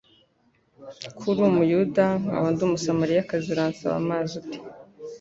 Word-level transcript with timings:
Ko 1.17 1.23
uri 1.31 1.41
Umuyuda 1.49 2.05
nkaba 2.21 2.47
Umunyasamariyakazi, 2.53 3.45
uransaba 3.49 3.95
amazi 4.01 4.31
ute?” 4.41 4.57